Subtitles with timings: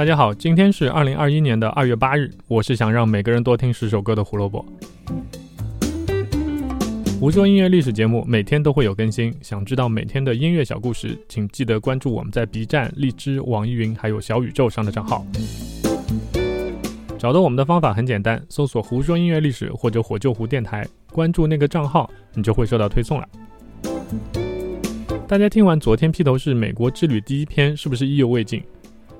[0.00, 4.64] 大家好，今天是二零二一年的二月八日，我是想让每个人多听十首歌的胡萝卜。
[7.20, 15.22] 胡说音乐历史节目每天都会有更新，想知道每天的音乐小故事，请记得关注我们在 B 站、荔枝、网易云还有小宇宙上的账号。
[17.18, 23.28] 找到我们的方法很简单，搜索“胡说音乐历史”或者“火救湖电台”，关注那个账号，你就会收到推送了。
[25.28, 28.62] 大家听完昨天披头士美国之旅第一篇，是不是意犹未尽？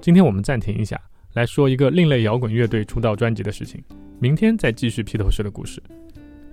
[0.01, 0.99] 今天我们暂停一下，
[1.35, 3.83] 来说一个另类摇滚乐队出道专辑的事情。
[4.19, 5.83] 明天再继续披头士的故事。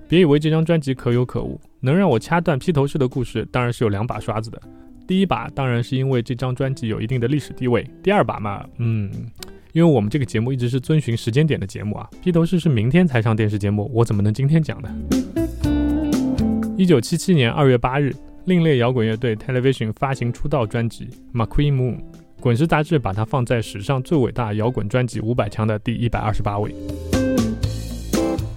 [0.09, 4.61] 别以为这张专辑可有可无，能让我掐断披头士的故事，当然是有两把刷子的。
[5.07, 9.09] 第一把当然是因为这张专辑有一定的历史地位，第二把嘛，嗯，
[9.71, 12.09] 因为我们这个节目一直是遵循时间点的节目啊。
[12.21, 14.93] 披头士是明天才上电视节目，我怎么能今天讲呢？
[16.77, 21.95] 一九七七年二月八日，另类摇滚乐队 Television 发行出道专辑《McQueen Moon》。
[22.39, 26.73] 滚石杂志把它放在史上最伟大摇滚专辑五百强的第一百二十八位。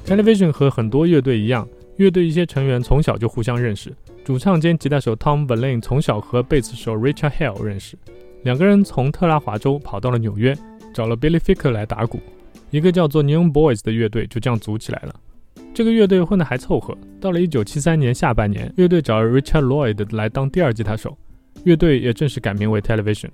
[0.04, 3.92] Television 和很多乐队一样，乐队一些成员从小就互相认识。
[4.22, 7.96] 主唱兼吉他手 Tom Verlaine 从小和贝斯手 Richard Hell 认识，
[8.42, 10.56] 两个人从特拉华州跑到了纽约，
[10.92, 12.20] 找了 Billy Ficker 来打鼓。
[12.70, 15.14] 一个叫做 New Boys 的乐队就这样组起来了。
[15.72, 16.96] 这个乐队混得还凑合。
[17.18, 21.16] 到了一九七三年下半年，乐队找了 Richard Lloyd 来当第二吉他手，
[21.64, 23.30] 乐队也正式改名为 Television。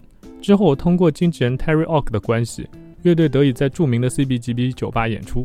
[0.46, 2.68] 之后，通过经纪人 Terry Ock 的关系，
[3.02, 5.44] 乐队得以在著名的 CBGB 酒吧演出。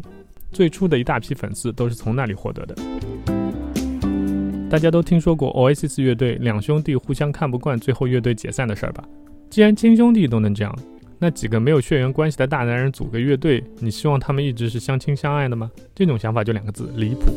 [0.52, 2.76] 最初的一大批粉丝都是从那里获得的。
[4.70, 9.04] 大家都听说过 Oasis 乐队两兄弟互相看不惯，最后乐队解散的事儿吧？
[9.50, 10.72] 既然亲兄弟都能这样，
[11.18, 15.72] 那几个没有血缘关系的大男人组个乐队，你希望他们一直是相亲相爱的吗？
[15.96, 17.32] 这种想法就两个字：离谱。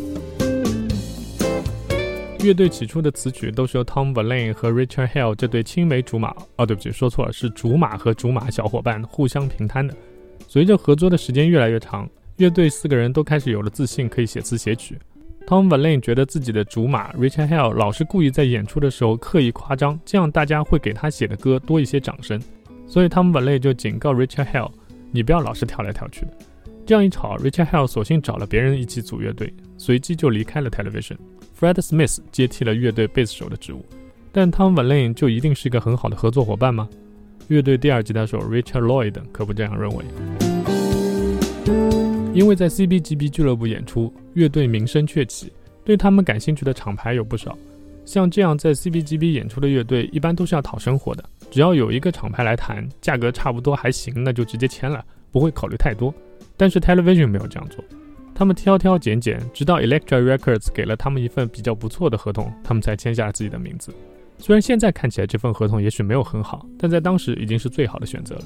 [2.45, 9.97] 乐队起初的词曲都是由 Tom v e r l a n e 和 Richard Hell 这对青梅竹马，哦，对不起，说错了，是竹马和竹马小伙伴互相平摊的。
[10.47, 12.07] 随着合作的时间越来越长，
[12.37, 14.99] 乐队四个人都开始有了自信，可以写词写曲。
[15.47, 22.39] Tom v e r l a n e 觉得自己的竹马 Richard Hell 老是故意在演出的时候刻意夸张，这样大家会给他写的歌多一些掌声。
[22.87, 24.71] 所以 Tom v e r l a n e 就警告 Richard Hell：“
[25.11, 26.33] 你不要老是跳来跳去的。”
[26.85, 31.17] 这样一吵，Richard Hell 索性找了别人一起组乐队，随即就离开了 Television。
[31.59, 33.85] Fred Smith 接替了乐队贝斯手的职务，
[34.33, 36.89] 但 Tom Verlaine 就一定是一个很好的合作伙伴吗？
[37.49, 40.05] 乐队第二吉他手 Richard Lloyd 可不这样认为。
[42.35, 45.53] 因为在 CBGB 俱乐部演出，乐队名声鹊起，
[45.85, 47.57] 对他们感兴趣的厂牌有不少。
[48.05, 56.13] 像这样在 CBGB 演出的乐队，一般都是要讨生活的，只要有一个厂牌来谈，价格差不多还行，那就直接签了，不会考虑太多。
[56.57, 57.85] 但是 Television 没有这样做。
[58.35, 63.95] 他们挑挑拣拣，直到 Elektra Records 给了他们一份比较不错的合同，他们才签下了自己的名字。
[64.39, 68.43] 虽然现在看起来这份合同也许没有很好，但在当时已经是最好的选择了。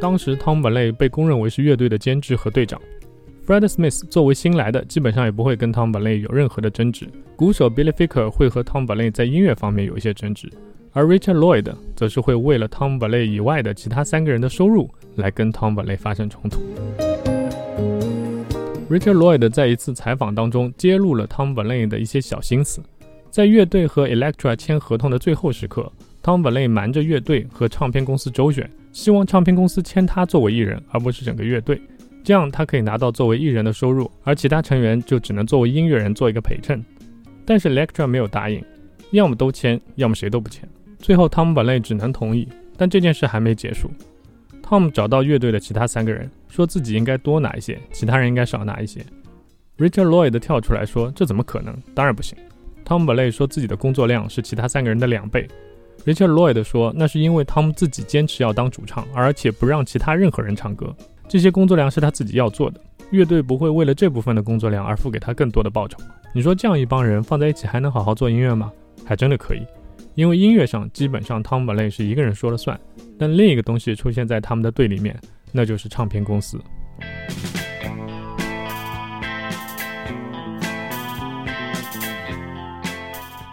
[0.00, 2.80] 当时 Tom Bailey 被公认为是乐队的监制和队长
[3.46, 7.06] ，Fred Smith 作为新来的，基本上也不会跟 Tom Bailey 有任何的争执。
[7.36, 10.50] 鼓手 Billy Ficker 会和 Tom Bailey 在音乐方面有一些争执，
[10.96, 14.90] 而 Richard Lloyd 则是会为了 Tom Verlaine 以外的其他三个人的收入。
[15.16, 16.60] 来跟 Tom Verlaine 发生冲突。
[18.90, 22.82] Richard Lloyd 在一次采访当中揭露了 Tom Verlaine 的一些小心思。
[23.30, 25.90] 在乐队和 Elektra 签合同的最后时刻
[26.22, 31.80] ，Tom Verlaine 瞒着乐队和唱片公司周旋，希望唱片公司签他作为艺人，而不是整个乐队，
[32.22, 36.84] 这样他可以拿到作为艺人的收入，而其他成员就只能作为音乐人做一个陪衬。
[37.44, 38.62] 但是 Elektra 没有答应，
[39.12, 40.68] 要么都签，要么谁都不签。
[40.98, 43.90] 最后 Tom Verlaine 只能同意，但这件事还没结束。
[44.62, 49.00] Tom 找到乐队的其他三个人，说自己应该多拿一些，其他人应该少拿一些。
[49.78, 51.76] Richard Lloyd 跳出来说：“这怎么可能？
[51.94, 52.36] 当然不行。
[52.84, 55.46] ”Tom Verlaine 说自己的工作量是其他三个人的两倍。
[56.04, 60.94] Richard Lloyd 说：“那是因为 Tom 自己坚持要当主唱，而且不让其他任何人唱歌，
[61.28, 62.80] 这些工作量是他自己要做的，
[63.10, 65.98] 乐队不会为了这部分的工作量而付给他更多的报酬。
[66.32, 68.72] 你说这样一帮人放在一起还能好好做音乐吗？
[69.04, 69.62] 还真的可以。”
[70.16, 72.80] 因为音乐上基本上 Tom Verlaine 是一个人说了算，
[73.18, 75.14] 但另一个东西出现在他们的队里面，
[75.52, 76.58] 那就是唱片公司。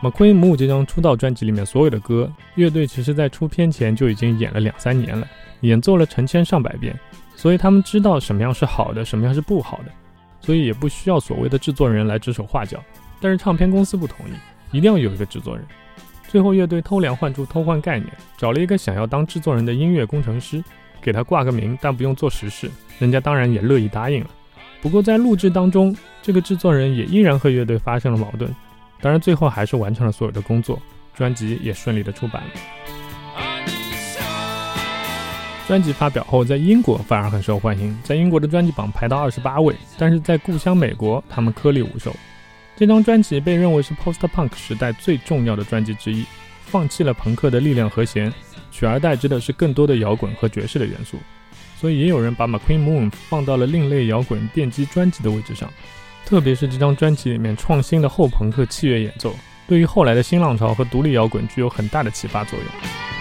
[0.01, 5.27] McQueen Moon 这张出道专辑里面所有的歌，乐队其实在出片前就已经演了两三年了，
[5.61, 6.97] 演奏了成千上百遍，
[7.35, 9.91] 所以他们知道什么样是好的，什么样是不好的，
[10.39, 12.81] 所以也不需要所谓的制作人来指手画脚。
[13.19, 15.65] 但是唱片公司不同意，一定要有一个制作人。
[16.33, 20.63] 最后，乐队偷梁换柱，偷换概念，找了一个想要当制作人的音乐工程师，
[20.99, 22.71] 给他挂个名，但不用做实事。
[22.97, 24.29] 人家当然也乐意答应了。
[24.81, 28.51] 不过在录制当中，这个制作人也依然和乐队发生了矛盾。
[28.99, 30.81] 当然，最后还是完成了所有的工作，
[31.13, 32.49] 专辑也顺利的出版了。
[35.67, 39.75] 专辑发表后，在英国反而很受欢迎，在英国的专辑榜排到二十八位。
[39.99, 42.11] 但是在故乡美国，他们颗粒无收。
[42.75, 46.25] 这张专辑被认为是 post-punk 时代最重要的专辑之一，
[46.65, 48.33] 放弃了朋克的力量和弦，
[48.71, 51.17] 取而代之的是更多的摇滚和爵士的元素。
[51.79, 55.69] 所以也有人把 McQueen Moon 放到了另类摇滚奠基专辑的位置上。
[56.25, 59.35] 特别是这张专辑里面创新的后朋克器乐演奏，
[59.67, 63.12] 对于后来的新浪潮和独立摇滚具有很大的启发作用。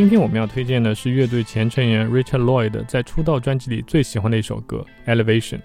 [0.00, 4.82] 今天我们要推荐的是乐队前成员 Richard Lloyd 在出道专辑里最喜欢的一首歌
[5.14, 5.56] 《Elevation》。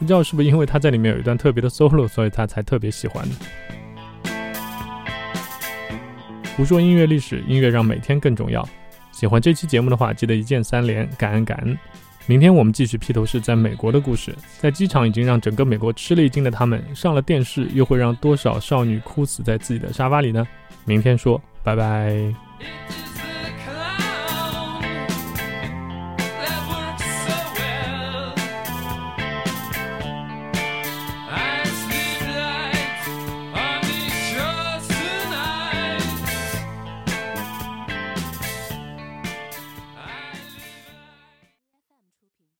[0.00, 3.24] 不知道是不是因为他在里面有一段特别的 solo，所以他才特别喜欢
[6.56, 8.68] 胡说音乐历史，音乐让每天更重要。
[9.12, 11.78] 喜欢这期节目的话，记得一键三连，感恩感恩。
[12.26, 14.34] 明天我们继续披头士在美国的故事。
[14.58, 20.44] 在机场已经让整个美国吃了一惊的他们，上了电视又会让多少少女哭死在自己的沙发里呢？
[20.84, 22.12] 明天说，拜拜。